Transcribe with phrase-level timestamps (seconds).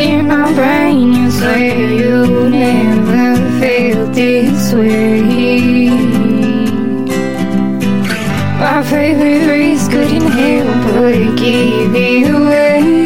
[0.00, 1.12] in my brain.
[1.12, 5.88] You say you never felt this way.
[8.60, 12.98] My favorite race couldn't help but give you away.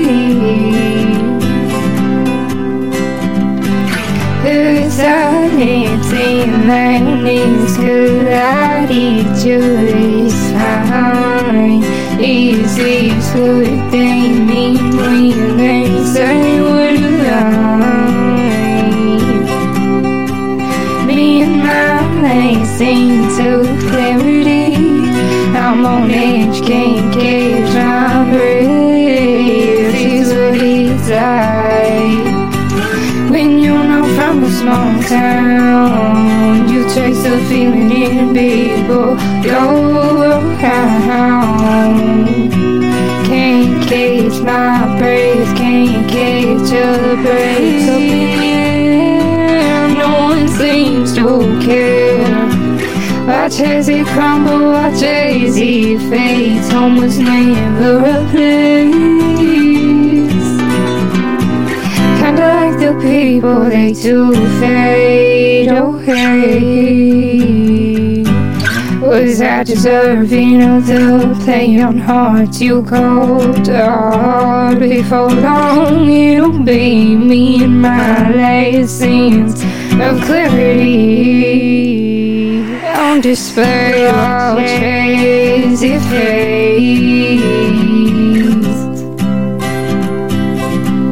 [4.43, 10.52] There's silence in that is could I did just
[22.82, 24.74] seem so clarity.
[25.56, 29.95] I'm on edge, can't catch my breath.
[29.95, 32.26] Is what it's like
[33.30, 36.68] when you're not from a small town.
[36.68, 41.73] You chase the feeling in people you're around.
[43.26, 47.86] Can't catch my breath, can't catch a breath.
[49.98, 51.26] No one seems to
[51.64, 51.91] care.
[53.43, 56.71] Watch as it crumble, watch as it fades.
[56.71, 58.95] Home was never a place.
[62.20, 66.22] Kinda like the people they do fade away.
[69.00, 74.78] Was I deserving of the play on hearts you cold hard?
[74.78, 79.65] Before long, it'll be me and my last scenes
[80.00, 81.91] of clarity
[83.12, 84.06] on display.
[84.09, 87.43] I'll chase it fades.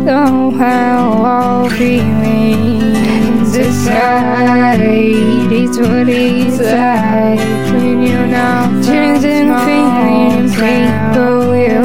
[0.06, 7.38] Know how all feelings aside, it's what it's like
[7.72, 10.54] when you're not changing feelings.
[10.54, 11.84] People will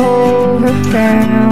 [0.60, 1.45] overfound.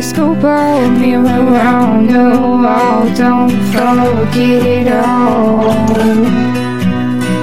[0.00, 5.72] Go bow me around the wall, don't forget it all.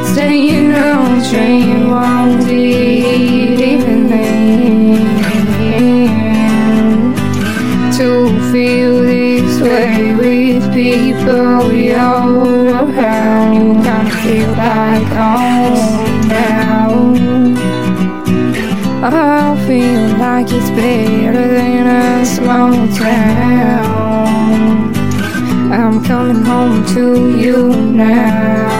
[0.05, 4.97] Staying on the train won't lead even then.
[7.97, 8.09] To
[8.51, 16.89] feel this way with people you're around, you kinda feel like home now.
[19.03, 21.76] I feel like it's better than
[22.27, 24.27] small town.
[25.71, 28.76] I'm coming home to you now.